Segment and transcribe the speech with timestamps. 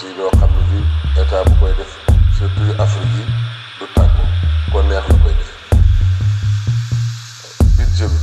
[0.00, 0.80] ci loo xam ne bi
[1.20, 1.92] état bu koy def
[2.38, 3.24] surtout Afrique yi
[3.78, 4.26] du tàggoo
[4.72, 5.50] ko neex la koy def.
[7.76, 8.18] Budget bi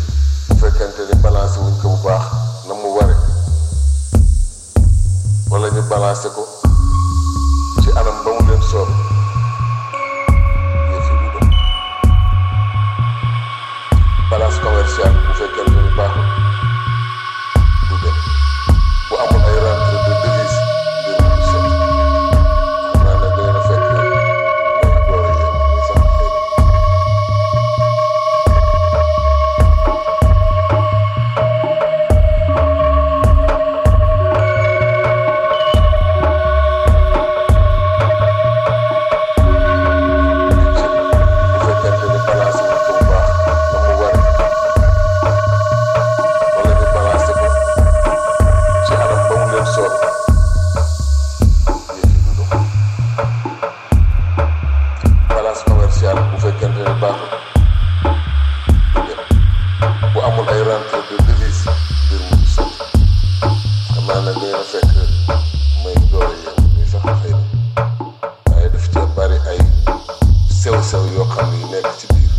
[0.48, 2.24] bu fekkente ni balancé wuñ ko bu baax
[2.68, 3.16] na mu ware.
[5.52, 6.44] Wala ñu balancé ko
[70.68, 72.37] Sowieso, you're coming next to you.